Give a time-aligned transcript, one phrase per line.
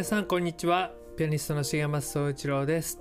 [0.00, 0.92] 皆さんこんにちは。
[1.18, 2.98] ピアニストの重松総一郎です、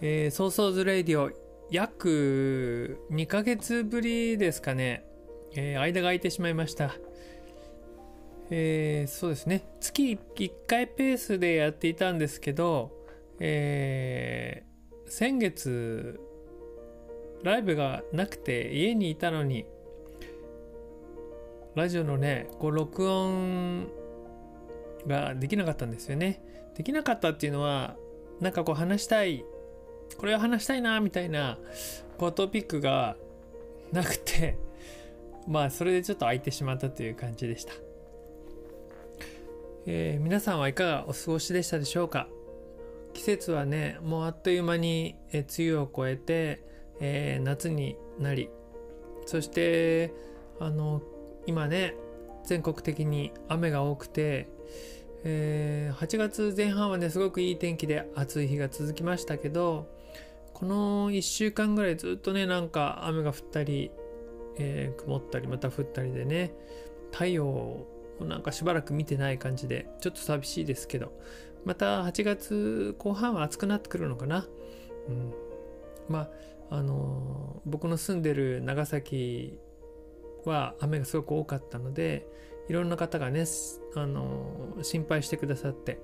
[0.00, 1.32] えー、ソーソーズレディオ
[1.72, 5.04] 約2ヶ月ぶりですかね、
[5.56, 6.94] えー間が空いてしまいました。
[8.50, 9.64] えーそうですね。
[9.80, 12.92] 月1回ペースでやっていたんですけど、
[13.40, 16.20] えー先月
[17.42, 19.66] ライブがなくて家にいたのに
[21.74, 23.88] ラジオのねこう録音
[25.06, 26.40] ができなかったんですよね。
[26.76, 27.96] できなかったっていうのは
[28.40, 29.44] なんかこう話したい
[30.18, 31.58] これを話したいなみたいな
[32.18, 33.16] こうトピックが
[33.92, 34.56] なくて
[35.46, 37.72] まあそれでちょっと空いてしまったという感じでした。
[39.86, 42.28] えー皆さんはいかがお過ごしでしたでしょうか？
[43.12, 46.62] 季節はねもうあっという間に、えー梅雨を越えて、
[47.00, 48.48] えー夏になり
[49.26, 50.12] そして
[50.60, 51.02] あの
[51.46, 51.94] 今ね
[52.44, 54.48] 全国的に雨が多くて、
[55.24, 59.86] えー8月前半はねすごくいい天気で暑い日が続きましたけど
[60.54, 63.90] この1週間ぐらいずっとねなんか雨が降ったり、
[64.58, 66.52] えー曇ったりまた降ったりでね
[67.12, 67.86] 太陽を
[68.20, 71.12] なんかしばらく見てない感じでちょっと寂しいですけど
[71.64, 74.46] また8月後半は暑くなってくるのかな、
[75.08, 75.32] うん、
[76.08, 76.28] ま
[76.70, 79.58] ああのー僕の住んでる長崎
[80.44, 82.26] は雨がすごく多かったので
[82.72, 83.44] いろんな方がね
[83.96, 86.00] あの心配してくださって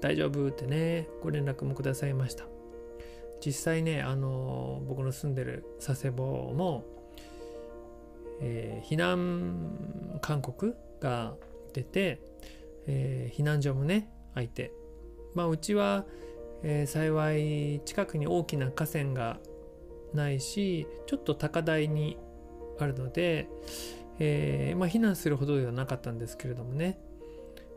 [0.00, 2.44] 大丈夫ってねご連絡もくださいました。
[3.40, 6.84] 実際ねあの僕の住んでる佐世保も、
[8.40, 11.36] えー避難勧告が
[11.72, 12.20] 出て、
[12.88, 14.72] えー避難所もね開いて
[15.36, 16.04] まあうちは、
[16.64, 19.38] えー幸い近くに大きな河川が
[20.14, 22.18] ないしちょっと高台に
[22.80, 23.48] あるので、
[24.20, 26.98] えーまあ、避難するほどではなかったんですけれどもね、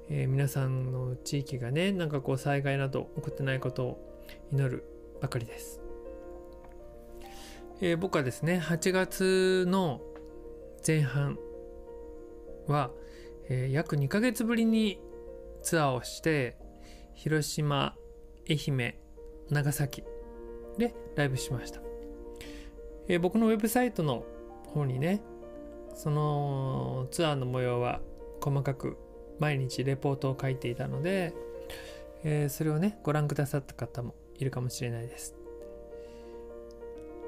[0.10, 4.18] えー皆さんの地域がねなんかこう災害など起こってないことを
[4.52, 4.84] 祈る
[5.22, 5.82] ばかりです、
[7.82, 10.02] えー僕はですね8月の
[10.86, 11.38] 前半
[12.68, 12.92] は、
[13.50, 15.00] えー約2ヶ月ぶりに
[15.62, 16.58] ツアーをして
[17.14, 17.96] 広島
[18.50, 18.96] 愛媛
[19.50, 20.04] 長崎
[20.80, 21.82] でライブしました、
[23.08, 24.24] えー僕のウェブサイトの
[24.74, 25.22] 方にね
[25.96, 28.02] そのツアーの模様は
[28.42, 28.98] 細かく
[29.40, 31.34] 毎日レポートを書いていたので、
[32.24, 35.36] えーそれをねご覧くださった方もいるかもしれないです。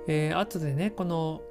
[0.08, 1.42] えー後でねこの、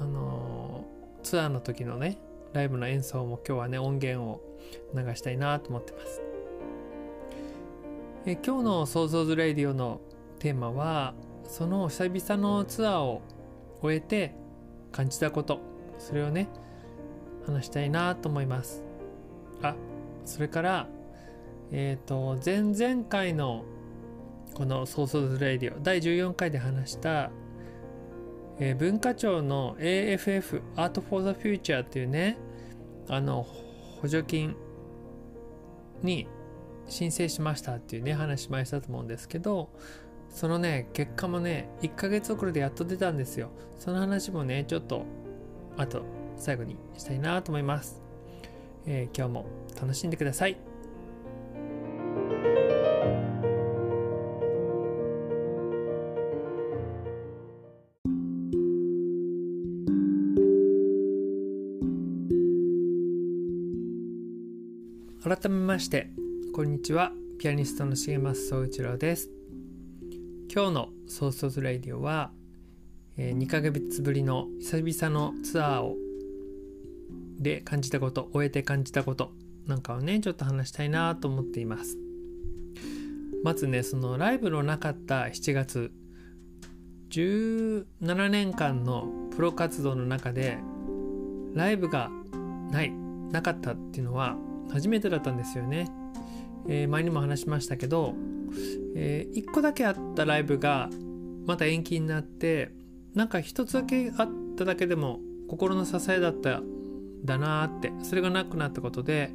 [0.00, 2.18] あのーツアーの時のね
[2.52, 4.40] ライブの演奏も今日はね音源を
[4.94, 6.22] 流したいなと思ってます。
[8.26, 10.00] えー今日の「ソーソーズ・レイディオ」の
[10.38, 11.14] テーマは
[11.44, 13.22] その久々のツアーを
[13.80, 14.34] 終えて
[14.92, 15.60] 感じたこと
[15.98, 16.48] それをね
[17.46, 18.84] 話したいなと思います。
[19.62, 19.74] あ
[20.24, 20.88] それから
[21.70, 23.64] えっと前々回の
[24.54, 27.30] この「ソーソーズ・レイディオ」第14回で話した、
[28.58, 32.36] えー文化庁の AFF Art for the Future っていうね
[33.08, 33.46] あの
[34.00, 34.56] 補助金
[36.02, 36.26] に
[36.86, 39.70] 申請しましたっていうね話しましたと思うんですけど
[40.30, 43.50] そのね結果もね1ヶ月遅れでやっと出たんですよ。
[43.76, 45.04] その話もねちょっと
[45.78, 46.02] あと
[46.36, 48.02] 最後にしたいなと思います、
[48.84, 49.46] えー今日も
[49.80, 50.56] 楽しんでください。
[65.22, 66.10] 改めまして
[66.54, 67.12] こんにちは。
[67.38, 69.30] ピアニストの重松総一郎です。
[70.52, 72.32] 今日の「ソーストズレイディオは」
[73.18, 75.96] えー2ヶ月ぶりの久々のツアーを
[77.38, 79.32] で感じたこと終えて感じたこと
[79.66, 81.98] なんかをねちょっと話したいなと思っています。
[83.44, 85.92] まずねそのライブのなかった7月
[87.10, 90.58] 17年間のプロ活動の中で
[91.54, 92.10] ライブが
[92.70, 94.36] ないなかったっていうのは
[94.70, 95.88] 初めてだったんですよね、
[96.68, 98.14] えー、前にも話しましたけど、
[98.94, 100.90] えー、1個だけあったライブが
[101.46, 102.72] また延期になって
[103.14, 106.60] なんか一つだけあっただけでも心の支えだった
[107.24, 109.32] だなーってそれがなくなったことで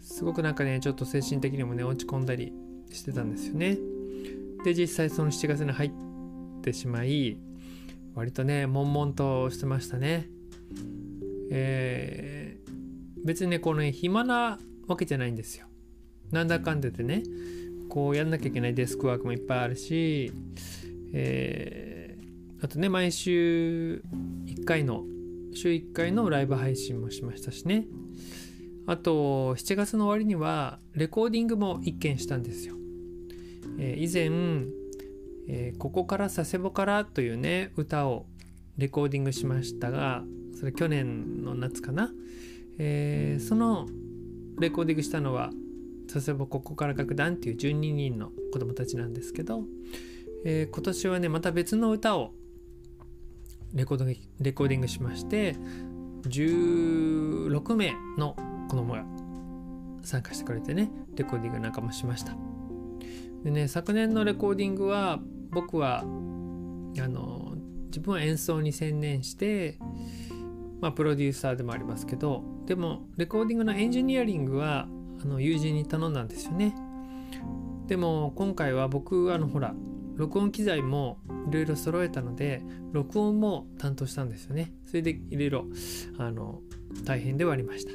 [0.00, 2.52] すごくなんかねちょっと精神的にもね落ち込んだり
[2.90, 3.78] してたんですよね。
[4.64, 5.92] で実際その7月に入っ
[6.62, 7.36] てしまい
[8.14, 10.28] 割とね悶々としてましたね。
[11.50, 15.66] えー、別にねこのね暇なわけじゃないんですよ。
[16.30, 17.22] なんだかんだでね
[17.88, 20.32] こうやんなきゃいけないデスクワークもいっぱいあるし、
[21.12, 21.93] えー、
[22.64, 24.02] あとね毎週
[24.46, 25.04] 1回の
[25.52, 27.84] 週1回のライブ配信もしましたしね。
[28.86, 32.74] あと7月の終わりにはレコーディングも1件したんですよ、
[33.78, 34.66] えー、以前、
[35.46, 38.24] えー、ここから佐世保から」というね歌を
[38.78, 40.24] レコーディングしましたが
[40.58, 42.12] それ去年の夏かな、
[42.78, 43.86] えー、その
[44.58, 45.50] レコーディングしたのは
[46.10, 49.64] 佐世保ここから楽団っていう12人の子供たちなんですけど、
[50.46, 52.32] えー、今年はねまた別の歌を
[53.74, 54.14] レコードレ
[54.52, 55.56] コーディングしまして
[56.28, 58.36] 16名の
[58.68, 59.04] 子供が
[60.02, 62.36] 参加してくれてねレコーディングなんかもしました。
[63.42, 65.18] でね昨年のレコーディングは
[65.50, 66.04] 僕はあ
[67.08, 67.56] の
[67.86, 69.78] 自分は演奏に専念して
[70.80, 74.88] まあプロデューサーでもありますけどでもレコーディングのエンジニアリングは
[75.22, 76.74] あの友人に頼んだんですよね。
[77.86, 79.74] でも今回は僕あのほら
[80.14, 81.18] 録音機材も
[81.48, 82.62] いろいろ揃えたので
[82.92, 84.72] 録音も担当したんですよね。
[84.86, 85.66] それでいろいろ
[86.18, 86.62] あの
[87.04, 87.92] 大変ではありました。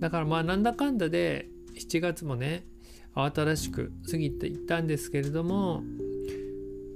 [0.00, 2.66] だからまあなんだかんだで7月もね
[3.14, 5.82] 慌ただしく過ぎていったんですけれども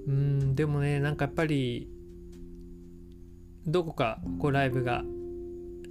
[0.07, 1.89] うんでもねなんかやっぱり
[3.67, 5.05] どこかこうライブが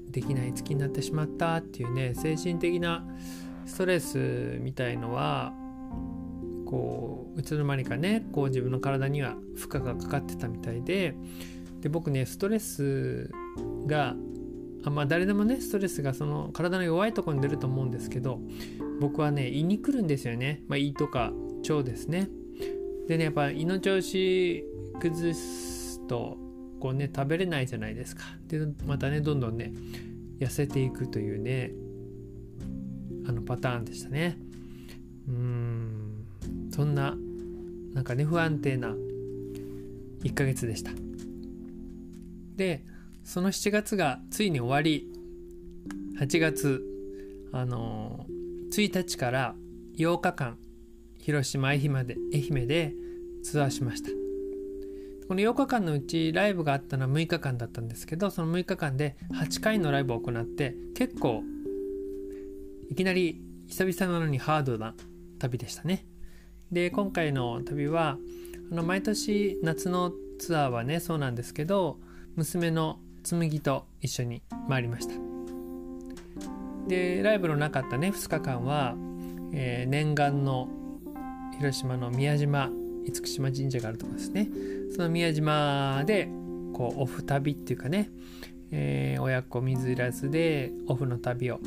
[0.10, 3.06] できない月になってしまったっていうね精神的な
[3.66, 5.54] ストレスみたいのは
[6.68, 11.16] こういつの間にかねこう自分の体には負荷がかかってたみたいで
[11.82, 13.32] で僕ねストレス
[13.86, 14.16] が
[14.84, 18.42] あまあ誰でもねストレスがその体の弱いところに出ると思うんですけど
[19.00, 21.32] 僕はね胃に来るんですよね、まあ、胃とか
[21.68, 22.30] 腸ですね。
[23.08, 24.66] でねやっぱ胃の調子
[25.00, 26.38] 崩すと
[26.82, 28.24] こうね食べれないじゃないですか。
[28.48, 29.72] でまたねどんどんね
[30.40, 31.72] 痩せていくというね
[33.26, 34.38] あのパターンでしたね。
[35.28, 35.67] うん。
[36.78, 37.16] そんな
[37.96, 38.90] なんかね不安定な
[40.22, 40.92] 1ヶ月でした。
[42.56, 42.84] で
[43.24, 45.12] その7月がついに終わり
[46.20, 46.84] 8月
[47.52, 49.56] あのー、1日から
[49.98, 50.60] 8日間
[51.18, 52.94] 広島愛媛で愛媛で
[53.44, 54.12] ツアーしました。
[55.28, 61.42] この8日間のうちライブがあったのは6日間だったんですけどその6日間で8回のライブを行って結構
[62.92, 64.94] いきなり久々なのにハードな
[65.40, 66.06] 旅でしたね。
[66.72, 68.18] で今回の旅は
[68.72, 71.98] あの毎年夏のツアーはねそうなんですけど
[72.36, 75.14] 娘の紬と一緒に回りました。
[76.88, 78.96] でライブのなかったね2日間は、
[79.54, 80.70] えー、念願の
[81.58, 82.70] 広島の宮島
[83.04, 84.50] 厳島神社があるとこですね。
[84.96, 86.30] その宮島で
[86.74, 88.10] こうオフ旅っていうかね、
[88.72, 91.60] えー、親子水入らずでオフの旅を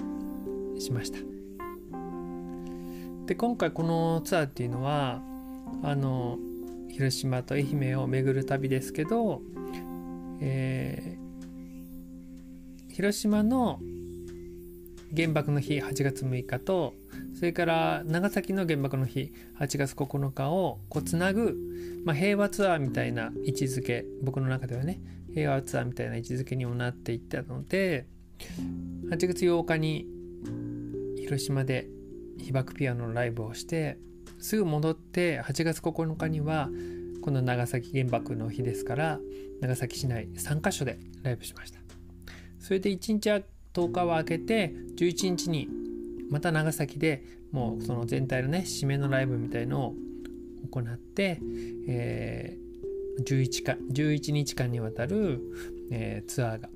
[0.78, 1.29] しました。
[3.30, 5.22] で今回このツアーっていうのは
[5.84, 6.36] あの
[6.88, 9.40] 広島と愛媛を巡る旅ですけど、
[10.40, 13.78] えー、広島の
[15.14, 16.94] 原爆の日8月6日と
[17.38, 21.56] それから長崎の原爆の日8月9日をこうつなぐ、
[22.04, 25.00] まあ、平和ツアーみたいな位置づけ僕の中ではね
[25.32, 28.06] 平和ツアーみたいな位置づけにもなっていったので
[29.08, 30.08] 8月8日に
[31.20, 31.86] 広島で
[32.44, 33.98] 被爆ピアノのライブをして
[34.38, 36.68] すぐ戻って8月9日には
[37.22, 39.20] この長崎原爆の日ですから
[39.60, 41.80] 長崎市内3カ所でライブしました
[42.58, 43.40] それで1日は
[43.74, 45.68] 10日は明けて11日に
[46.30, 49.94] また長崎でもうその全体のね締めのライブみたいのを
[50.70, 51.40] 行って、
[51.88, 55.40] えー、11, か11日間にわたる、
[55.90, 56.68] えー、ツアーが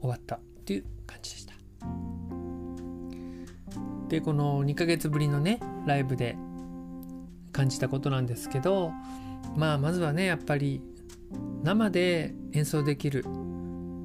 [0.00, 2.17] 終わったっていう感じでした。
[4.08, 6.36] でこの2ヶ月ぶりのねライブで
[7.52, 8.92] 感じたことなんですけど
[9.56, 10.82] まあまずはねやっぱり
[11.62, 13.24] 生で演奏できる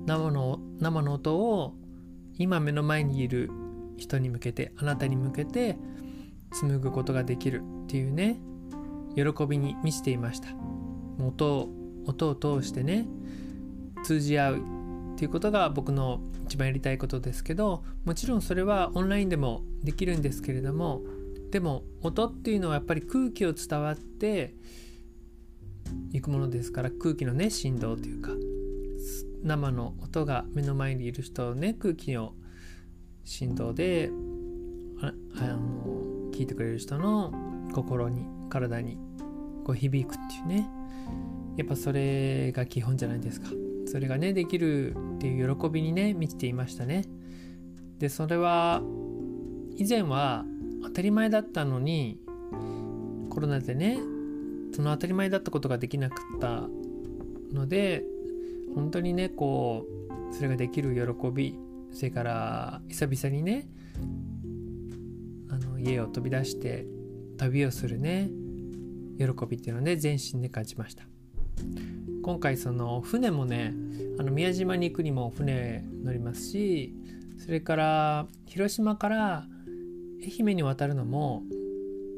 [0.06, 1.74] 生の生の音を
[2.38, 3.50] 今目の前にいる
[3.98, 5.78] 人に向けてあなたに向けて
[6.52, 8.40] 紡ぐことができるっていうね
[9.16, 10.50] 喜びに満ちていました。
[11.20, 11.70] 音を
[12.06, 13.08] 音を通してね
[14.04, 14.62] 通じ合う
[15.24, 21.02] っていうことが僕の一番やりたいことですけどもちろんそれはオンラインでもできるんですけれども
[21.50, 24.54] でも音っていうのはやっぱり空気を伝わって
[26.12, 28.32] いくものですから空気のね振動というか
[29.44, 32.34] 生の音が目の前にいる人をね空気の
[33.24, 34.10] 振動で
[35.02, 37.32] ああの聞いてくれる人の
[37.74, 38.98] 心に体に
[39.64, 40.70] こう響くっていうね。
[41.56, 43.48] やっぱそれが基本じゃないですか。
[43.94, 47.06] それがねできるっていう喜びにね満ちていましたね。
[48.00, 48.82] でそれは
[49.76, 50.46] 以前は
[50.82, 52.20] 当たり前だったのに
[53.30, 54.00] コロナでね
[54.76, 56.64] その当たり前だったことができなかった
[57.56, 58.04] ので
[58.74, 59.86] 本当にねこ
[60.32, 61.56] うそれができる喜び
[61.92, 63.68] それから久々にね
[65.52, 66.88] あの家を飛び出して
[67.38, 68.32] 旅をするね
[69.20, 71.13] 喜びっていうのをね全身で感じました。
[72.24, 73.74] 今回その船もね
[74.20, 76.94] あの宮島に行くにも船乗りますし
[77.38, 79.46] それから広島から
[80.22, 81.44] 愛媛に渡るのも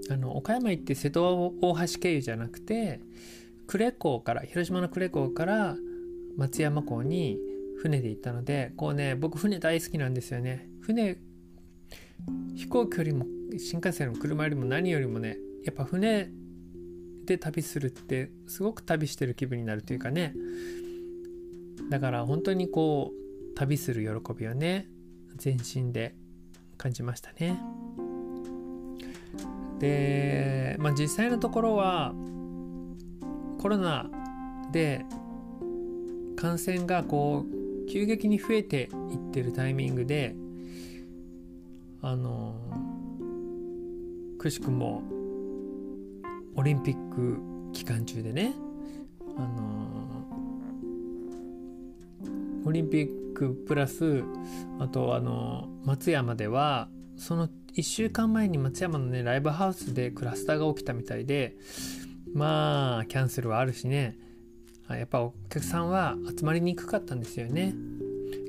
[0.09, 2.99] あの岡山行って瀬戸大橋経由じゃなくて
[3.67, 5.75] 呉港から広島の呉港から
[6.37, 7.39] 松山港に
[7.81, 10.69] 船で行ったのでこうね僕船大好きなんですよね。
[10.81, 11.17] 船
[12.55, 13.25] 飛行機よりも
[13.57, 16.29] 新幹線の車よりも何よりもねやっぱ船
[17.25, 20.33] で旅するってすごく旅してる気分になるというかね。
[21.89, 24.87] だから本当にこう旅する喜びをね
[25.37, 26.15] 全身で
[26.77, 27.59] 感じましたね。
[29.79, 32.13] で、まあ、実際のところは
[33.59, 34.09] コロナ
[34.71, 35.05] で
[36.35, 40.35] 感染がこう急激に増えていってるタイミングで
[42.01, 42.55] あの
[44.37, 45.01] くしくも
[46.55, 47.39] オリンピック
[47.73, 48.53] 期間中でね
[49.37, 49.95] あの
[52.65, 54.23] オリンピックプラス
[54.79, 61.55] あとあの松山ではその1週間前に松山のねライブハウスでクラスターが起きたみたいで
[62.33, 64.17] まあキャンセルはあるしね。
[64.89, 67.73] やっぱお客さんは集まりにくかったんですよね。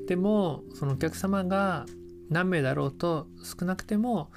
[0.07, 1.85] でもそのお客様が
[2.29, 4.29] 何名だろうと少なくても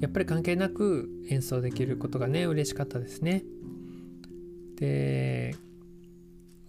[0.00, 3.44] やっぱり関係なく演奏できることがね嬉しかったですね。
[4.76, 5.54] で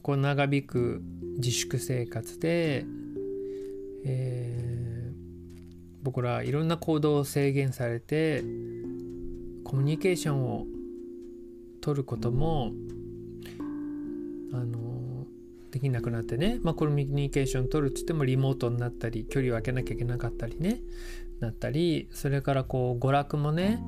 [0.02, 1.02] こう長引く
[1.38, 2.86] 自粛生活で、
[4.06, 5.14] えー、
[6.02, 8.42] 僕らいろんな行動を制限されて
[9.66, 10.66] コミュニケーションを
[11.82, 12.72] 取ることも
[14.54, 15.26] あの
[15.72, 20.80] できなくなってね、まあ、コミュニケーション取るっつってもリモートになったり距離を空けなきゃいけなかったりね。
[21.40, 23.84] なったりそれからこう娯楽もね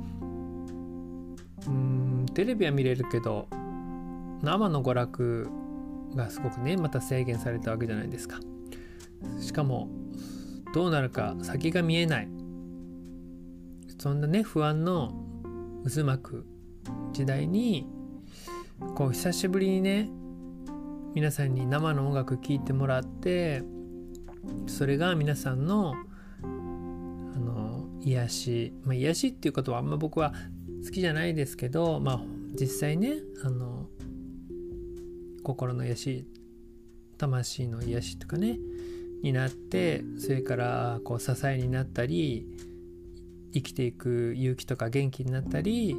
[1.68, 3.48] うんテレビは見れるけど
[4.42, 5.50] 生の娯楽
[6.16, 8.40] がすごくねまた制限されたわけじゃないですか。
[9.42, 9.90] しかも
[10.74, 12.30] どうなるか先が見えない。
[13.98, 15.14] そんなね不安の
[15.84, 16.46] 渦巻く
[17.12, 17.86] 時代に
[18.96, 20.10] こう久しぶりにね
[21.14, 23.62] 皆さんに生の音楽聴いてもらって
[24.68, 25.96] それが皆さんの
[28.02, 30.34] 癒し、まあ、癒しっていうことはあんま僕は
[30.84, 32.22] 好きじゃないですけど、まあ、
[32.60, 33.88] 実際ねあの
[35.44, 36.26] 心の癒し
[37.18, 38.58] 魂の癒しとかね
[39.22, 42.48] になってそれからこう支えになったり
[43.54, 45.96] 生きていく勇気とか元気になったり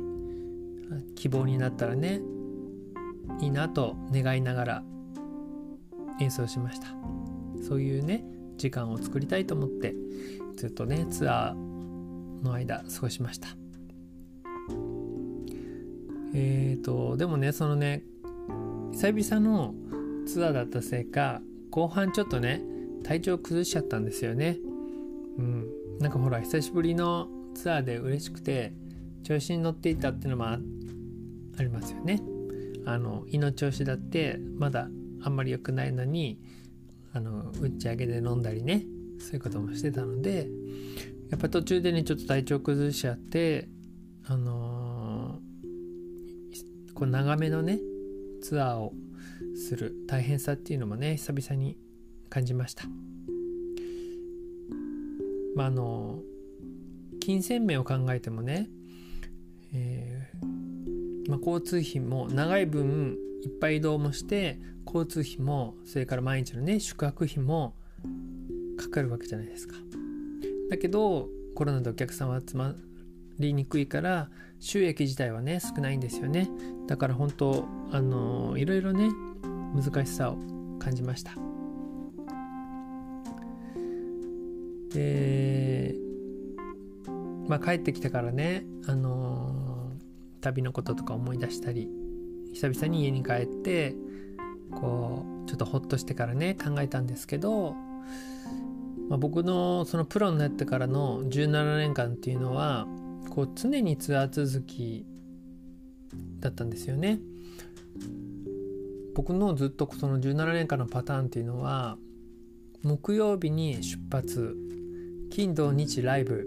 [1.16, 2.20] 希望になったらね
[3.40, 4.82] いいなと願いながら
[6.20, 6.88] 演奏しました。
[7.66, 8.24] そういうね
[8.56, 9.94] 時間を作りたいと思って
[10.56, 11.69] ずっとねツアー
[12.42, 13.48] の間過ごしました。
[16.32, 18.02] えーとでもねそのね
[18.92, 19.74] 久々の
[20.26, 22.62] ツアーだったせいか後半ちょっとね
[23.02, 24.58] 体調崩しちゃったんですよね。
[25.38, 25.66] うん。
[26.00, 28.72] なんかほら久しぶりのツアーで嬉しくて
[29.22, 30.58] 調子に乗っていたっていうのもあ
[31.58, 32.22] りますよね。
[32.86, 34.88] あの胃の調子だってまだ
[35.22, 36.40] あんまり良くないのに
[37.12, 38.84] あの打ち上げで飲んだりね
[39.18, 40.48] そういうこともしてたので
[41.30, 43.68] やっぱ途中でねちょっと体調崩しちゃって
[44.26, 47.78] あのー、こう長めのね
[48.42, 48.92] ツアーを
[49.54, 51.76] する大変さっていうのもね久々に
[52.28, 52.84] 感じました
[55.54, 56.20] まああの
[57.20, 58.68] 金銭面を考えてもね、
[59.72, 67.74] えーまあ、交通費も長い分いっぱい移動もして交通費もそれから毎日のね宿泊費も
[68.76, 69.76] かかるわけじゃないですか。
[70.70, 72.74] だけどコロナでお客さんは集ま
[73.38, 76.48] りにくいから収益自体はね少ないんですよね。
[76.86, 79.10] だから本当あのいろいろね
[79.74, 80.36] 難しさを
[80.78, 81.32] 感じました。
[84.94, 85.94] で
[87.48, 89.92] まあ帰ってきてからねあの
[90.40, 91.88] 旅のこととか思い出したり
[92.52, 93.94] 久々に家に帰って
[94.70, 97.74] こうちょっとほっとしてからね考えたんですけど、
[99.10, 102.86] まあ、僕のそのプロになってからの17年間っていうのは
[103.28, 105.04] こう常にツアー続き
[106.38, 107.18] だったんですよね。
[109.16, 111.98] 僕のずっとその17年間のパターンっていうのは
[112.84, 114.56] 木曜日に出発
[115.30, 116.46] 金土日ライブ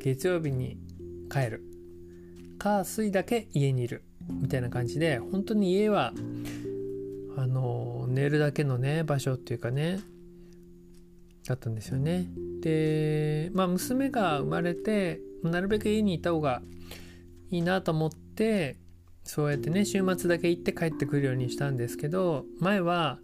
[0.00, 0.78] 月曜日に
[1.30, 1.64] 帰る
[2.58, 6.12] 火水だけ家にいるみたいな感じで本当に家は
[7.36, 10.00] あの寝るだけのね場所っていうかね
[11.46, 12.28] だったんですよね。
[12.60, 16.62] でまあ娘が生まれてなるべく家にいた方が
[17.50, 18.78] いいなと思って
[19.24, 23.18] そうやってね週末だけ行って帰ってくるようにしたんですけど前は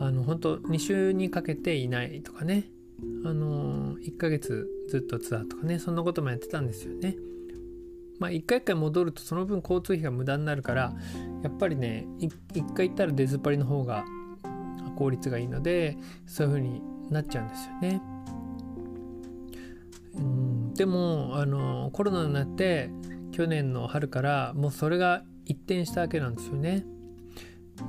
[0.00, 2.64] あの本当2週にかけていないとかね。
[3.24, 7.16] あの1ヶ月ずっとツアーとかねそんなこともやってたんですよね。
[8.20, 10.92] まあ一回一回戻るとその分交通費が無駄になるから
[11.42, 12.32] やっぱりね一
[12.74, 14.04] 回行ったら出ずっぱりの方が
[14.96, 15.96] 効率がいいので
[16.26, 18.02] そういう風になっちゃうんですよね。
[20.16, 22.90] うんでもあのコロナになって
[23.30, 26.84] 去年の春からもうそれが一転したわけなんですよね。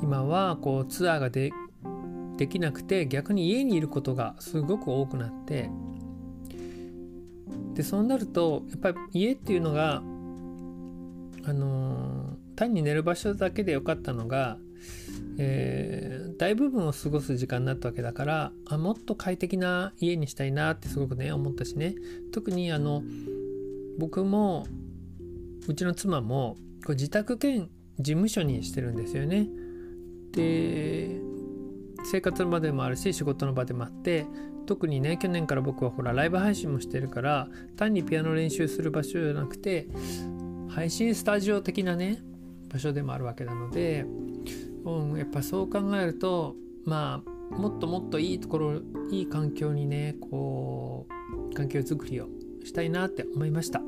[0.02, 1.52] 今はこうツアーがで
[2.38, 5.70] できなくて逆に家にいることがすごく多くなって
[7.76, 10.02] でそうなるとやっぱり家っていうのが
[11.46, 14.58] あの単に寝る場所だけでよかったのが、
[15.38, 21.96] えー、大部分を過ごす時間になったわけだからあもっと快適な家にしたいなってすごくね思ったしね
[22.32, 23.04] 特にあの
[23.98, 24.68] 僕も
[25.68, 29.48] うちの妻もこう自宅兼事務所にしてるんですよね。
[30.32, 31.22] で
[32.06, 34.26] 生活の場でもあるし仕事の場でもあって
[34.66, 39.88] 特にね去年から僕はほらライブ配信もしてるから単にピアノ練習する場所じゃなくて
[40.70, 42.18] 配信スタジオ的なね
[42.74, 44.06] 場所でもあるわけなので、
[44.86, 51.08] うん、やっぱそう考えるとまあもっともっといいところいい環境にねこ
[51.52, 52.28] う環境づくりを
[52.64, 53.82] したいなって思いました。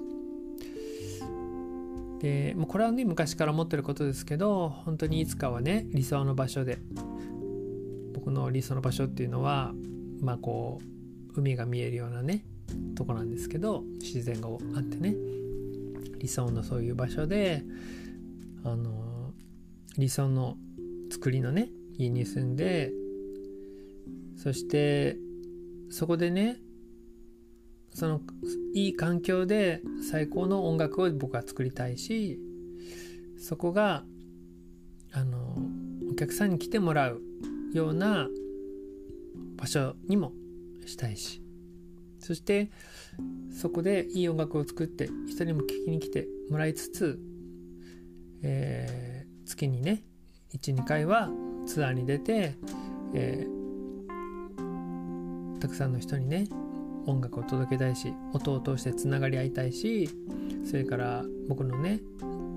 [2.20, 6.80] でもうこれはね昔から思ってることですけど本当にいつかはね理想の場所で
[8.14, 9.74] 僕の理想の場所っていうのは
[10.22, 12.46] まあこう海が見えるようなね
[12.96, 15.16] とこなんですけど自然があってね
[16.20, 17.64] 理想のそういう場所で
[18.64, 19.34] あの
[19.98, 20.58] 理想の
[21.10, 22.92] 作りのね家に住んで
[24.38, 25.18] そして
[25.90, 26.58] そこでね
[27.94, 28.22] その
[28.74, 32.40] いい環境で最高の音楽を僕は作りたいし
[33.38, 34.04] そこが
[35.14, 35.58] あの
[36.12, 37.22] お客さんに来てもらう
[37.74, 38.28] ような
[39.56, 40.34] 場所にも
[40.86, 41.42] したいし
[42.20, 42.70] そして
[43.52, 47.20] そこでいい音楽を作って人にも聴きに来てもらいつつ、
[48.42, 50.04] えー、月にね
[50.58, 51.30] 12回は
[51.66, 52.56] ツアーに出て、
[53.14, 56.48] えー、たくさんの人にね
[57.08, 60.10] 音楽を届けたいし音を通してつながり合いたいし
[60.66, 62.02] それから僕のね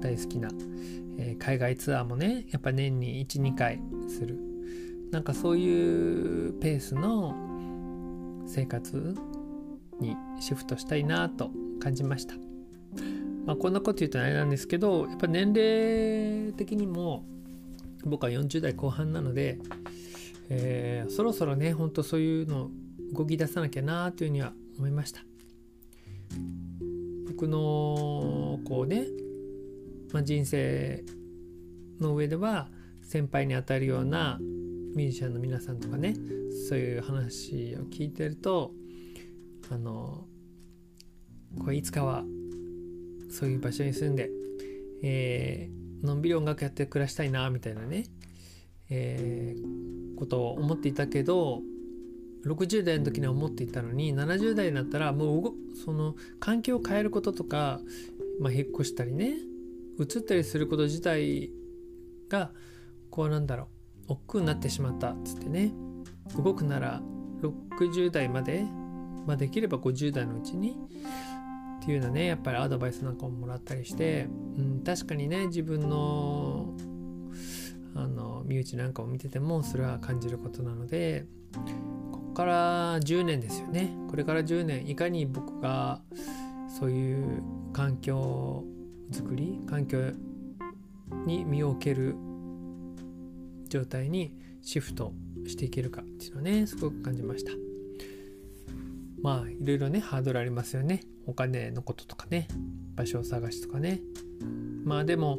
[0.00, 0.48] 大好きな、
[1.18, 4.38] えー、海外ツアーもねやっぱ年に12回する
[5.10, 7.34] なんかそういうペースの
[8.46, 9.14] 生活
[10.00, 12.34] にシフトしたいなと感じました。
[13.46, 17.24] まあ、こんなこと言うとあれなんですけどやっぱ年齢的にも
[18.04, 19.58] 僕は40代後半なので、
[20.48, 22.70] えー、そろそろねほんとそういうの
[23.12, 25.20] 動き出さなきゃなというふうには思いました。
[27.26, 29.06] 僕のこうね、
[30.12, 31.04] まあ、人生
[32.00, 32.68] の上では
[33.02, 36.14] 先輩にあたるようなミュージシャンの皆さんとかね
[36.68, 38.72] そういう話を聞いてると
[39.70, 40.26] あの
[41.58, 42.24] これいつかは
[43.30, 44.30] そういう場所に住んで、
[45.02, 48.04] えー、のんびり音楽やって暮らしたいなみたいなね、
[48.90, 51.60] えー、ことを思っていたけど
[52.46, 57.80] 60代の時には思っていたのに70代になったらもうその環境を変えることとか、
[58.40, 59.34] まあ、引っ越したりね
[59.98, 61.50] 移ったりすること自体
[62.28, 62.52] が
[63.10, 63.68] こうなんだろ
[64.08, 65.72] う億劫になってしまったっつってね
[66.36, 67.02] 動くなら
[67.42, 68.64] 60代まで
[69.28, 70.74] まあ、できれば50代のうちに
[71.88, 76.74] っていうようなねやっぱりアドバイスなんかももらったりして、うん、確かにね自分の
[77.94, 81.24] あの身内なんかを見ててもそれは感じることなので
[82.12, 83.88] ここから10年ですよね。
[84.10, 86.02] これから10年いかに僕が
[86.78, 88.64] そういう環境
[89.10, 90.12] づくり環境
[91.24, 92.16] に身を置ける
[93.70, 95.14] 状態にシフト
[95.46, 97.52] していけるかっていうのはねすごく感じました。
[99.22, 101.00] まあいろいろねハードルありますよね。
[101.28, 102.48] お金のこととかね
[102.96, 104.00] 場所を探しとかね。
[104.84, 105.38] まあでも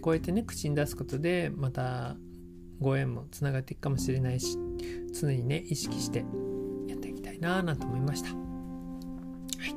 [0.00, 2.16] こうやってね口に出すことでまた
[2.80, 4.58] ご縁もつながっていくかもしれないし
[5.12, 6.24] 常にね意識して
[6.88, 8.34] やっていきたいなぁなんて思いました、は
[9.68, 9.76] い。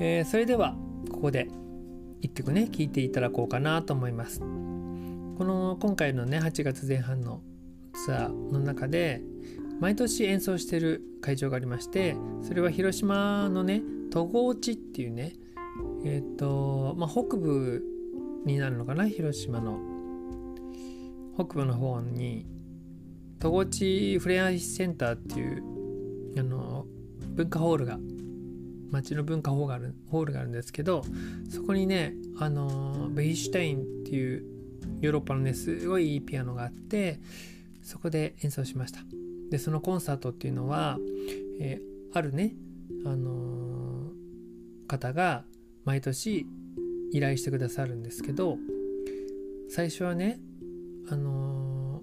[0.00, 0.74] えー、それでは
[1.10, 1.48] ここで
[2.20, 4.40] 一曲ね聴いていただこうかなと思います。
[4.40, 4.44] こ
[5.44, 7.40] の今回のね8月前半の
[7.94, 9.22] ツアーの中で
[9.80, 15.32] 毎年演奏してる会場がありましてそれは広島のね戸郷地っていうね
[16.04, 17.82] えっ、ー、とまあ北部
[18.44, 19.90] になるのかな広島の。
[21.44, 22.46] 北部の方に
[23.38, 26.84] 戸郷地フレアセンターっていうあの
[27.34, 27.98] 文化ホールが
[28.90, 31.02] 町の文化ホールがあるホールがあるんですけど
[31.48, 34.44] そこにねあのベイシュタインっていう
[35.00, 37.20] ヨーロッパのねすごいいいピアノがあって
[37.82, 39.00] そこで演奏しました。
[39.50, 40.98] でそのコンサートっていうのは、
[41.60, 42.54] えー、あるね
[43.04, 45.44] あのー、方が
[45.84, 46.46] 毎年
[47.12, 48.58] 依頼してくださるんですけど
[49.68, 50.38] 最初はね
[51.10, 52.02] あの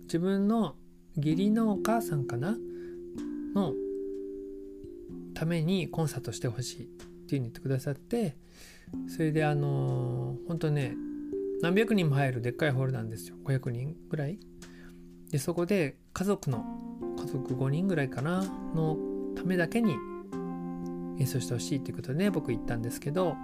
[0.00, 0.74] ー、自分の
[1.16, 2.56] 義理のお母さんかな？
[3.54, 3.74] の
[5.34, 6.86] ためにコンサートしてほしいっ
[7.26, 8.36] ていうに言ってくださって
[9.08, 10.94] それであのー、本当ね
[11.62, 13.36] 何百人も入るでっかいホールなんですよ。
[13.44, 14.38] 500人ぐらい。
[15.30, 16.64] でそこで家族の
[17.18, 18.44] 家族5人ぐらいかな
[18.74, 18.96] の
[19.36, 19.96] ためだけに
[21.18, 23.36] 演奏してほしいっていうことでね僕言ったんですけど、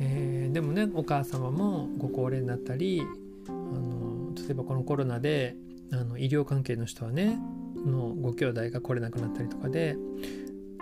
[0.00, 3.02] えー、でもねお母様もご高齢になったり
[3.48, 5.56] あの例えばこのコロナで
[5.92, 7.38] あの医療関係の人はね
[7.84, 9.96] のご兄弟が来れなくなったりとかで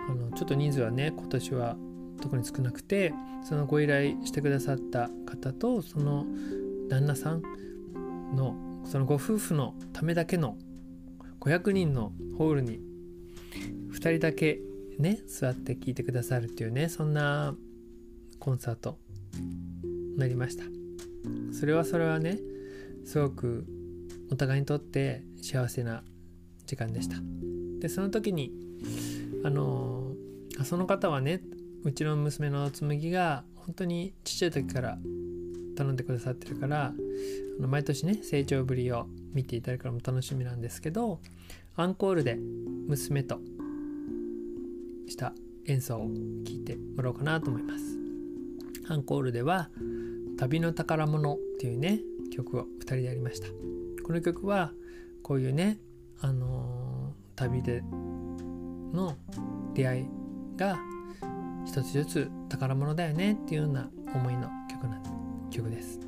[0.09, 1.75] あのちょっと人数はね今年は
[2.21, 3.13] 特に少なくて
[3.43, 6.25] そのご依頼してくださった方とその
[6.89, 7.41] 旦那さん
[8.35, 10.57] のそのご夫婦のためだけの
[11.41, 12.79] 500人のホールに
[13.91, 14.59] 2人だけ
[14.99, 17.55] ね座って聴いてくださるっていうねそんな
[18.39, 18.97] コンサート
[19.33, 20.63] になりました。
[21.51, 22.39] それはそれはね
[23.05, 23.65] すごく
[24.31, 26.03] お互いにとって幸せな
[26.65, 27.17] 時間でした。
[27.79, 28.51] でその時に
[29.43, 30.13] あの
[30.63, 31.41] その方はね
[31.83, 34.97] うちの娘の紬が本当にちっちゃい時から
[35.81, 36.93] 頼んでくださってるからあ
[37.61, 41.19] の毎年ね成長ぶりを見ていただくのも楽しみなんですけど
[41.75, 42.37] アンコールで
[42.87, 43.39] 娘と
[45.07, 45.33] した
[45.65, 45.99] 演奏を
[46.45, 47.97] 聴いてもらおうかなと思います。
[48.87, 49.69] アンコールでは
[50.37, 53.47] 「旅の宝物」っていうね曲を2人でやりました。
[54.03, 54.73] この曲は
[55.23, 55.79] こういうね
[56.19, 57.81] あのー、旅で
[58.93, 59.15] の
[59.73, 60.05] 出会い
[60.57, 60.77] が
[61.65, 65.20] 一つずつ宝物だよねっていうような思いの曲なん
[65.51, 65.99] 曲です、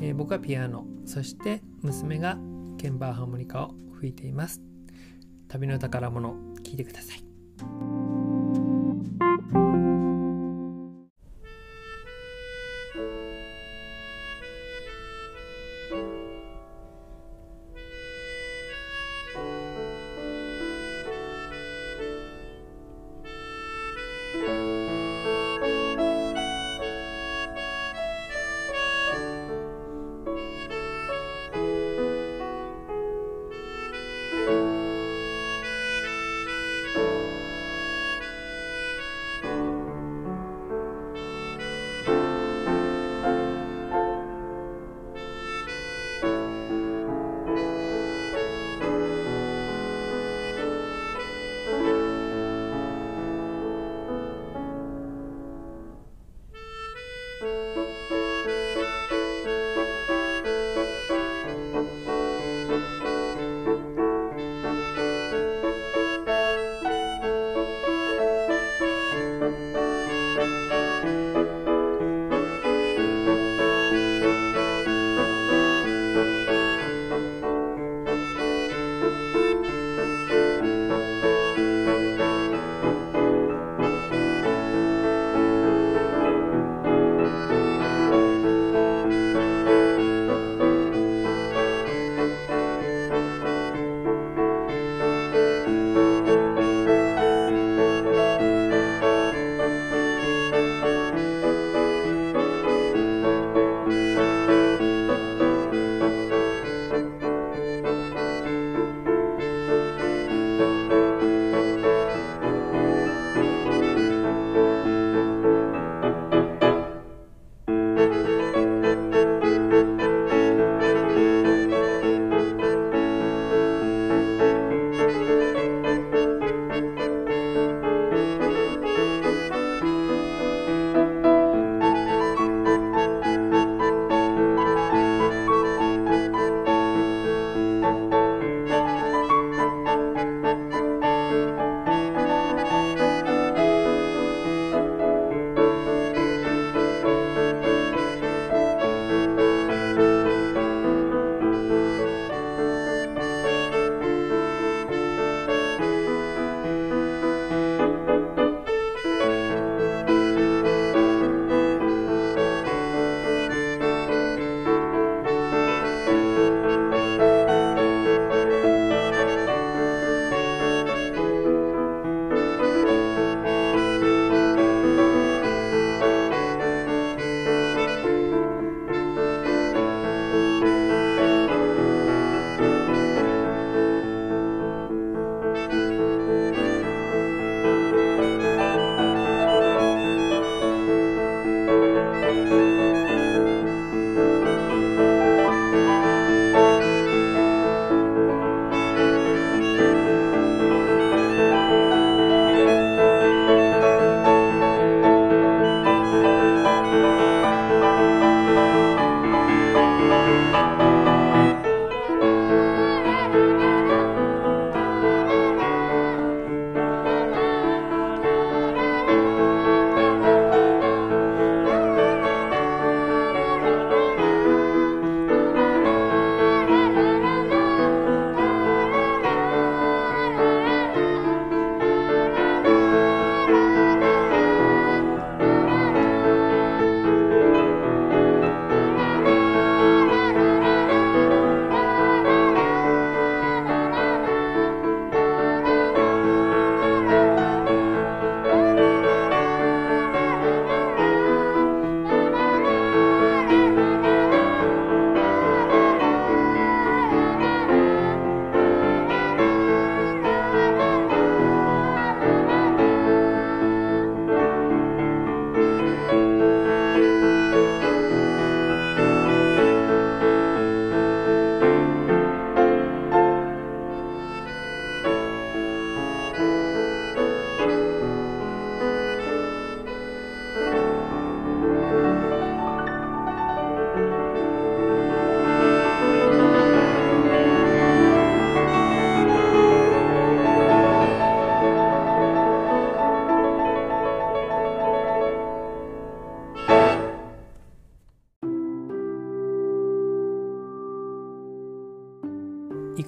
[0.00, 0.86] えー、僕はピアノ。
[1.04, 2.38] そして娘が
[2.80, 4.62] 鍵盤ハーモニカを吹いています。
[5.48, 8.13] 旅の宝物聞いてください。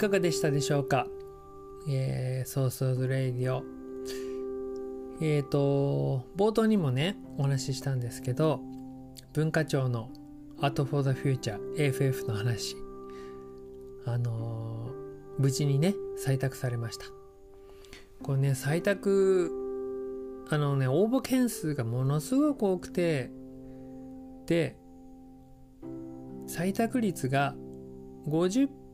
[0.06, 1.08] かがでしたでしょうか？
[1.88, 3.64] えー、ソーソーズレイディオ。
[5.20, 8.60] えっ、ー、と冒頭にもねお話ししたんですけど
[9.32, 10.10] 文化庁の
[10.60, 12.76] Arts for the Future AFF の話
[14.04, 17.06] あのー、無事にね採択されました。
[18.22, 19.50] これね採択
[20.50, 23.30] あのね応募件数がものすごく多くて
[24.46, 24.76] で
[26.46, 27.56] 採択率が
[28.28, 28.85] 50%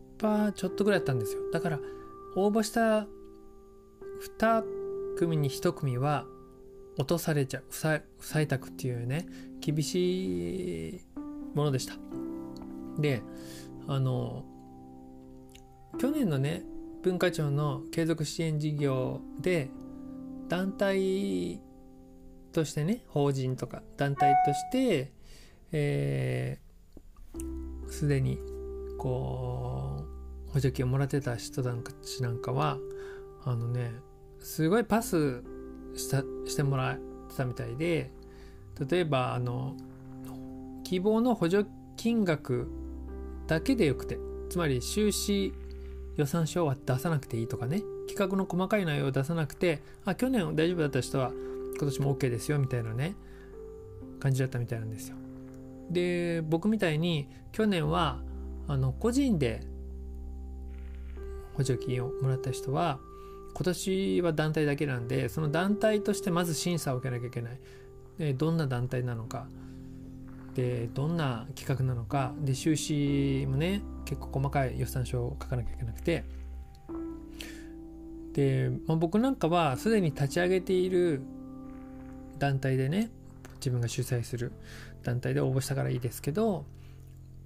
[0.52, 1.50] ちょっとぐらいだったんですよ。
[1.52, 1.80] だから
[2.36, 3.06] 応募した
[4.38, 4.64] 2
[5.16, 6.26] 組に1組は
[6.96, 7.76] 落とされちゃう不
[8.20, 9.26] 採択っていうね
[9.60, 11.00] 厳しい
[11.54, 11.94] ものでした。
[12.98, 13.22] で
[13.88, 14.44] あの
[15.98, 16.62] 去年のね
[17.02, 19.70] 文化庁の継続支援事業で
[20.48, 21.60] 団体
[22.52, 25.12] としてね法人とか団体として
[25.72, 28.38] えー、すでに
[29.02, 29.96] こ
[30.48, 32.78] う補助金をもらってた人たちなんかは
[33.44, 33.90] あのね
[34.38, 35.42] すごいパス
[35.96, 38.12] したしてもらってたみたいで
[38.88, 39.74] 例えばあの
[40.84, 42.70] 希望の補助金額
[43.48, 44.18] だけでよくて
[44.50, 45.52] つまり収支
[46.14, 51.32] 予算書は出さなくていいとかね企画の細かい内容を出さなくてあ去年大丈夫だった人は
[51.76, 53.16] 今年も OK ですよみたいなね
[54.20, 55.16] 感じだったみたいなんですよ。
[55.90, 58.20] で僕みたいに去年は
[58.68, 59.62] あの個人で
[61.54, 62.98] 補助金をもらった人は
[63.54, 67.60] 今年は団体だけなんでその団体としてまず審査を受けなきゃいけない。
[68.18, 69.46] でどんな団体なのか。
[70.54, 72.32] でどんな企画なのか。
[72.40, 76.24] で収支もね結構細かい予算書を書かなきゃいけなくて。
[78.32, 81.20] で、まあ、僕なんかはすでに立ち上げている
[82.38, 83.10] 団体でね
[83.56, 84.52] 自分が主催する
[85.02, 86.64] 団体で応募したからいいですけど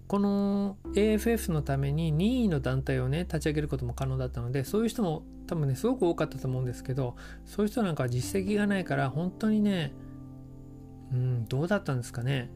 [0.09, 9.93] この AFF のために任意の団体をね立ち上げることも可能だったのでそういう人も多分ねすごく多かったと思うんですけどそういう人なんかは実績がないから本当にね
[11.13, 12.51] うんどうだったんですかね。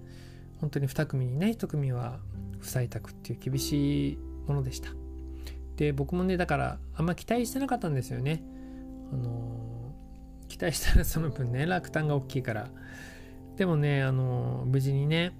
[0.60, 2.18] 本当に2組にね1組は
[2.58, 4.90] 不採択っていう厳しいものでした。
[5.76, 8.42] で僕もねだからあんま期待してなかったんですよね。
[9.12, 9.94] あの
[10.48, 12.68] 期待したらその分ね落胆が大きいから。
[13.56, 15.32] でもねあの無事にね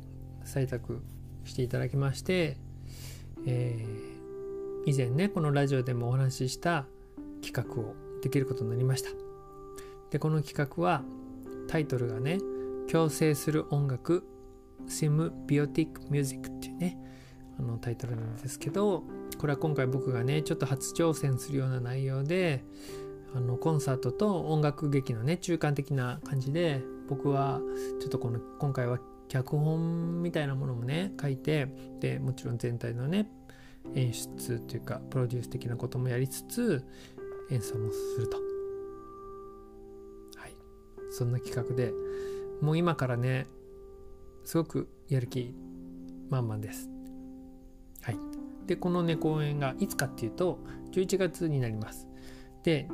[0.44, 1.03] 採択
[1.44, 2.57] していただきまして、
[3.46, 6.87] えー、以前ねこのラジオでもお話しした
[7.42, 9.11] 企画をできることになりました。
[10.11, 11.03] でこの企画は
[11.68, 12.38] タイトルがね
[12.90, 14.24] 共生する音楽
[14.88, 16.98] シムビオティックミュージックっていうね
[17.59, 19.05] あのタイトルなんですけど
[19.38, 22.64] これは今回僕がねちょっと初挑戦するような内容で
[23.35, 27.61] あのコンサートと音楽劇のね中間的な感じで僕は
[28.00, 28.98] ちょっとこの今回は
[29.30, 31.68] 脚本みたいなものもね書いて
[32.00, 33.26] でもちろん全体のね
[33.94, 36.84] 演出というかプロデュース的なこともやりつつ
[37.50, 38.36] 演奏もすると
[40.38, 40.54] はい
[41.10, 41.92] そんな企画で
[42.60, 43.46] もう今からね
[44.44, 45.54] すごくやる気
[46.30, 46.88] 満々です。
[48.02, 48.16] はい。
[48.66, 50.58] で、このね、公演がいつかっていうと、
[50.92, 52.06] 11月になります。
[52.62, 52.88] で、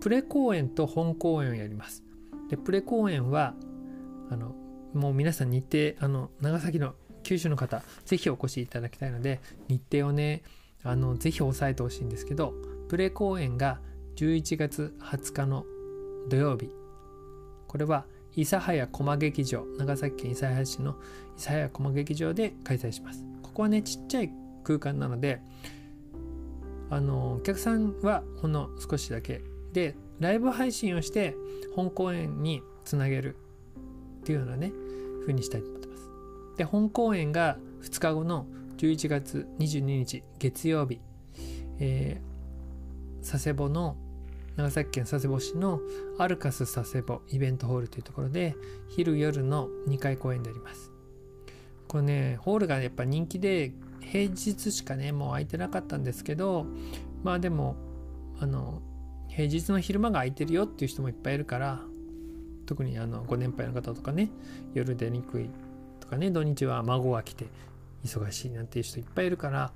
[0.00, 2.02] プレ公演と本公演をやります。
[2.48, 3.54] で、プレ公演は、
[4.30, 4.54] あの、
[4.94, 10.42] もう皆さん日程、あの、長崎の九州の方、ぜひお越しいただきたいので、日程をね、
[10.82, 12.54] あの、ぜひ押さえてほしいんですけど、
[12.88, 13.80] プレ公演が
[14.16, 15.64] 11月20日の
[16.28, 16.70] 土曜日。
[17.68, 20.94] これは諫早駒劇場長崎県諫早市の
[21.36, 24.30] 諫早駒劇場で開催しますここはねちっちゃい
[24.64, 25.40] 空間なので
[26.90, 31.34] あのお客さんはほんの少しだけでライブ配信をして
[31.74, 33.36] 本公演につなげる
[34.28, 34.72] ていうようなね
[35.22, 36.10] 風にしたいと思ってます。
[36.58, 41.00] で本公演が2日後の11月22日月曜日、
[41.78, 43.96] えー、佐世保の
[44.56, 45.80] 長崎県佐世保市の
[46.18, 48.54] アルカス佐世保イベントホールというところで
[48.88, 50.92] 昼夜の2回公演であります。
[51.86, 56.66] これねホールがやっぱ人気で平日しかねもう空いてなかったんですけど
[57.22, 57.76] まあでも
[58.38, 58.82] あの
[59.28, 61.80] 平日の昼間が空いてるよっていう人もいっぱいいるから
[62.68, 64.28] 特にあのご年配の方とかね
[64.74, 65.48] 夜出にくい
[66.00, 67.46] とかね土日は孫が来て
[68.04, 69.72] 忙しいなんていう人いっぱいいるから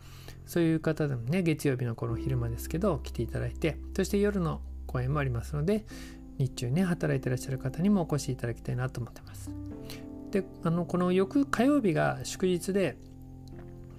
[0.46, 5.86] そういう方でもね月曜日のこの昼間ですけど来ていただいてそして夜の公演もありますので
[6.36, 9.50] 日中ね働いてらっしゃる方にもお越しいただきたいなと思ってます。
[10.30, 12.96] であのこの翌火曜日が祝日で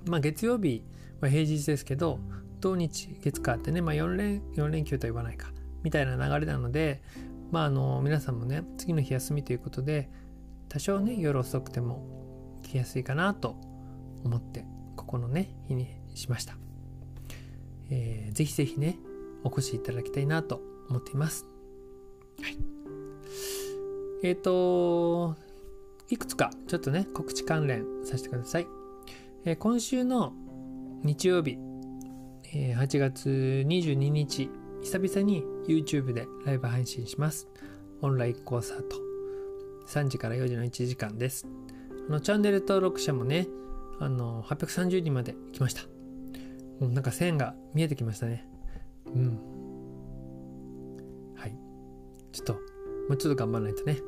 [0.05, 0.83] まあ月曜日
[1.19, 2.19] は平日ですけど
[2.59, 5.51] 土日月火ってね、まあ、4連4連休とは言わないか
[5.83, 7.01] みたいな流れなので
[7.53, 10.09] まああの皆さんもね次の日休みということで
[10.69, 13.57] 多少ね夜遅くても来やすいかなと
[14.23, 16.57] 思ってここのね日にしました
[17.91, 18.97] えー、ぜひぜひね
[19.43, 21.45] お越しいただきたいなと思っています。
[22.41, 22.57] はい、
[24.23, 25.35] えっ、ー、と
[26.09, 28.67] いくつかちょっとね告知関連させてください。
[29.45, 30.33] えー、今週の
[31.03, 31.59] 日曜日、
[32.51, 34.49] えー、8月22日
[34.83, 37.47] 久々に YouTube でライブ配信します。
[38.01, 38.97] オンラインコンサート。
[39.87, 41.47] 3時から4時の1時間です。
[42.09, 43.47] あのチャンネル登録者もね、
[43.99, 45.83] あの830人まで来ました。
[46.81, 48.45] もうなんか線が見えてきましたね。
[49.05, 49.39] うん。
[51.35, 51.57] はい。
[52.33, 52.59] ちょっと、も
[53.11, 53.99] うちょっと頑張らないとね。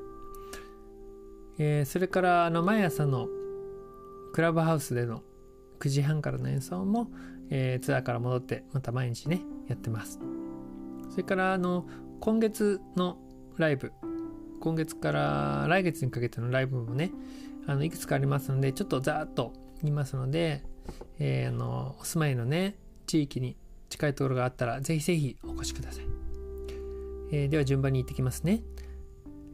[1.57, 3.29] えー、それからあの毎朝の
[4.33, 5.23] クラブハウスでの
[5.79, 7.09] 9時半からの演奏も、
[7.49, 10.19] えー、ツアーから戻ってまた毎日ねやってます
[11.15, 11.85] それからあの
[12.19, 13.17] 今月の
[13.55, 13.93] ライブ
[14.59, 17.11] 今月から来月にかけてのライブもね
[17.67, 20.63] あのいくつかありますのでちょっとざーっと言いますので、
[21.19, 22.75] えー、あのお住まいのね
[23.07, 23.55] 地域に
[23.87, 26.05] 近いところがあったらぜひぜひお越しください、
[27.31, 28.61] えー、では順番に行ってきますね、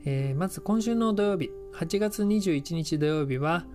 [0.03, 3.65] えー、まず今週の土曜日8月21日土曜日は、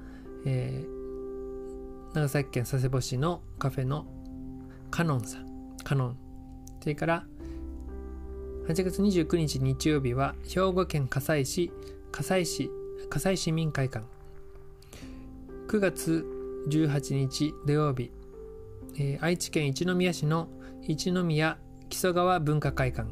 [0.44, 4.06] えー、長崎県佐世保市のカフェの
[4.90, 5.46] カノンさん
[5.84, 6.16] カノン。
[6.80, 7.26] それから
[8.68, 11.72] 8月29日日曜日は兵庫県加西市
[12.10, 12.70] 加西市
[13.08, 14.04] 加西市民会館。
[15.68, 16.26] 9月
[16.68, 18.10] 18日土曜日、
[18.98, 20.48] えー、愛知県一宮市の
[20.82, 21.58] 一宮
[21.88, 23.08] 木曽川文化会館。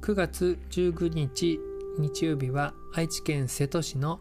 [0.00, 1.60] 9月19日
[2.00, 4.18] 日曜日は愛知県瀬戸市の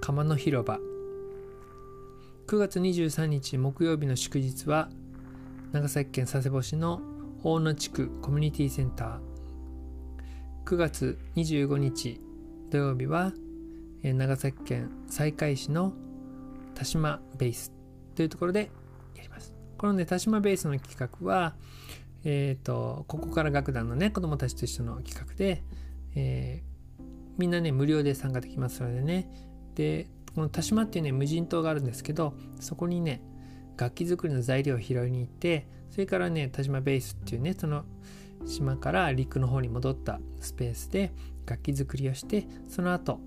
[0.00, 0.78] 釜の広場。
[2.46, 4.88] 9月23日木曜日の祝日は
[5.72, 7.11] 長崎県佐世保市の
[7.44, 9.20] 大野地区コミュニティセンター
[10.64, 12.20] 9月25日
[12.70, 13.32] 土曜日は
[14.04, 15.92] 長崎県西海市の
[16.76, 17.72] 田島ベース
[18.14, 18.70] というところで
[19.16, 19.56] やります。
[19.76, 21.56] このね田島ベースの企画は
[22.22, 25.64] えっ、ー、とここから楽団のね子供たちと一緒の企画で、
[26.14, 27.02] えー、
[27.38, 29.28] みんなね無料で参加できますのでね。
[29.74, 33.20] でこの田島っていうね無人島があるんですけどそこにね
[33.76, 37.84] 楽器作りの材料を拾いに行ってそれからね田島ベースっていうねその
[38.46, 41.12] 島から陸の方に戻ったスペースで
[41.46, 43.20] 楽器作りをしてその後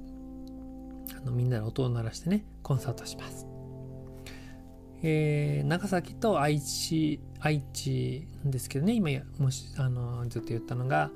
[1.16, 3.46] あのみんなで音を鳴らしてねコンサートします、
[5.04, 11.12] えー、長崎と愛知愛知なんですけどね今もしあのずっと言ったのが、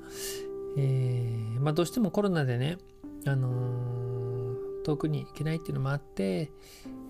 [0.78, 2.78] えー、まあ、どうしてもコロナでね、
[3.26, 6.52] あのー、遠くに行けないっていうのもあって、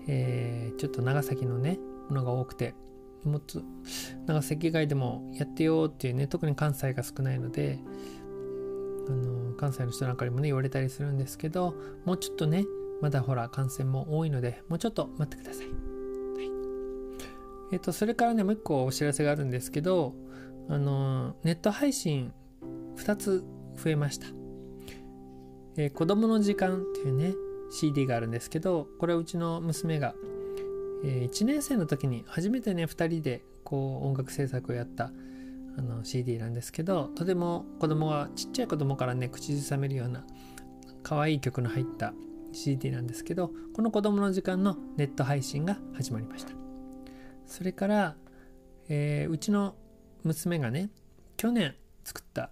[0.07, 1.77] えちょっと長崎のね
[2.09, 2.73] ものが多くて
[3.23, 3.61] もっと
[4.25, 7.79] 長崎以外でもやってよっていうね特に関西が少ないので
[9.07, 12.65] あの関西の人なんかにもね言われたりするんですけどもうちょっとね
[13.01, 15.75] まだほら感染も多いのでもうちょっと待ってください、はい、
[17.73, 20.13] えっ、とそれからねもう一個お知らせがあるんですけど
[20.69, 22.31] あのネット配信
[22.97, 23.43] 2つ
[23.75, 24.27] 増えました、
[25.77, 27.33] えー、子供の時間っていうね
[27.71, 30.13] CD があるんですけどこれはうちの娘が
[31.03, 35.11] え、1年生の時に初めてね2人でこう音楽制作をやった
[35.77, 40.25] あの CD なんですけどとても子供がちっちゃい子供からね口ずさめるような
[41.03, 42.13] 可愛い曲の入った
[42.51, 46.53] CD なんですけどこの子供の時間のネット配信が始まりました。
[47.45, 48.15] それから、
[48.87, 49.75] えー、うちの
[50.23, 50.89] 娘がね
[51.37, 52.51] 去年作った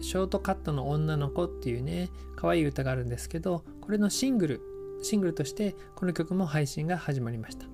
[0.00, 4.60] ショートカットの女の子っていうね可愛い歌があるんですけどこれのシングル
[5.02, 7.66] シングルとしてこの曲も配信が始まりました、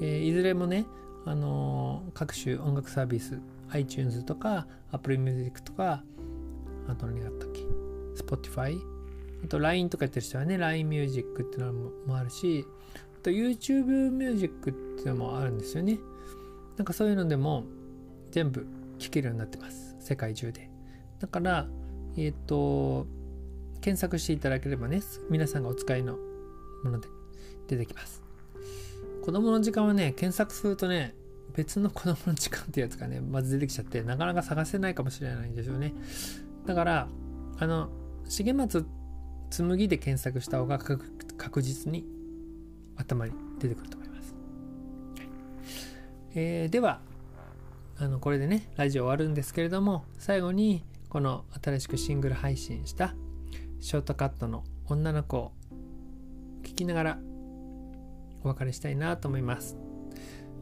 [0.00, 0.86] えー、いずれもね、
[1.24, 3.40] あのー、各種音楽サービス
[3.70, 6.02] iTunes とか Apple Music とか
[6.88, 7.60] あと何があったっけ
[8.22, 8.78] Spotify
[9.44, 11.72] あと LINE とかやってる人はね LINE Music っていうの
[12.06, 12.64] もあるし
[13.16, 15.98] あと YouTube Music っていうのもあるんですよね。
[16.76, 17.64] なんかそういうのでも
[18.30, 18.66] 全部
[18.98, 19.96] 聴けるようになってます。
[20.00, 20.70] 世界中で。
[21.18, 21.66] だから
[22.16, 23.06] えっ、ー、と
[23.86, 26.16] 検索していただければね、皆さんがお使いの
[26.82, 27.06] もので
[27.68, 28.20] 出てきます。
[29.22, 31.14] 子供の時間はね、検索するとね、
[31.54, 35.94] 別の子供の時間ってやつがね、まず出てきちゃって、なかなか探せないかもしれないんですよね。
[36.66, 37.08] だから、
[37.60, 37.88] あの、
[38.28, 38.84] 重松
[39.50, 42.04] 紬で検索した方が確実に
[42.96, 44.34] 頭に出てくると思います。
[46.34, 47.02] えー、では、
[47.98, 53.14] あのこれでね、ラジオ終わるんですけれども、最後にこの新しくシングル配信した
[53.80, 55.52] ショートカットの女の子を
[56.62, 57.18] 聞きながら
[58.42, 59.76] お別れしたいなと思います。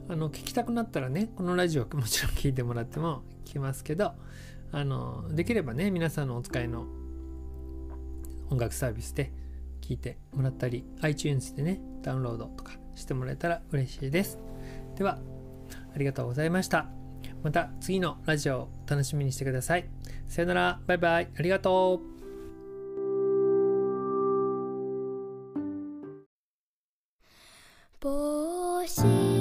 [0.08, 4.12] あの聞きたくなったらねこのラジオもちろん聞いてもらっても聞きますけど
[4.70, 6.86] あのできればね皆さんのお使いの
[8.50, 9.32] 音楽サービスで
[9.80, 14.38] 聞いてもらったり iTunes でねダウンロードとかしてもらえたら嬉しいです。
[14.96, 15.18] では
[15.94, 16.88] ありがとうございました。
[17.42, 19.88] また次のラジオを楽しみにしてください。
[20.28, 20.80] さよなら。
[20.86, 21.28] バイバイ。
[21.36, 22.13] ありがとう。
[28.04, 29.33] 帽子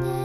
[0.00, 0.21] day.